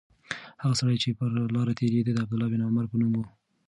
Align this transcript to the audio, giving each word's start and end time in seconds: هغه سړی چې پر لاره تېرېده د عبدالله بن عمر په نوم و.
هغه 0.61 0.75
سړی 0.81 0.97
چې 1.03 1.17
پر 1.19 1.29
لاره 1.55 1.73
تېرېده 1.79 2.11
د 2.13 2.19
عبدالله 2.23 2.47
بن 2.51 2.61
عمر 2.69 2.85
په 2.91 2.95
نوم 3.01 3.13
و. 3.17 3.21